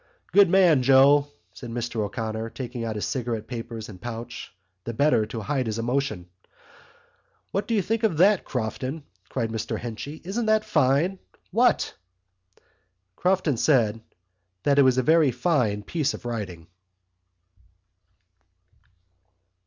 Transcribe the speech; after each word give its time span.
"Good 0.31 0.49
man, 0.49 0.81
Joe!" 0.81 1.27
said 1.53 1.69
Mr 1.69 1.97
O'Connor, 1.99 2.49
taking 2.49 2.83
out 2.83 2.95
his 2.95 3.05
cigarette 3.05 3.45
papers 3.45 3.87
and 3.87 4.01
pouch 4.01 4.51
the 4.83 4.95
better 4.95 5.27
to 5.27 5.41
hide 5.41 5.67
his 5.67 5.77
emotion. 5.77 6.25
"What 7.51 7.67
do 7.67 7.75
you 7.75 7.83
think 7.83 8.01
of 8.01 8.17
that, 8.17 8.43
Crofton?" 8.43 9.03
cried 9.29 9.51
Mr 9.51 9.77
Henchy. 9.77 10.19
"Isn't 10.25 10.47
that 10.47 10.65
fine? 10.65 11.19
What?" 11.51 11.93
Mr 12.57 12.61
Crofton 13.15 13.57
said 13.57 14.01
that 14.63 14.79
it 14.79 14.81
was 14.81 14.97
a 14.97 15.03
very 15.03 15.29
fine 15.31 15.83
piece 15.83 16.15
of 16.15 16.25
writing. 16.25 16.65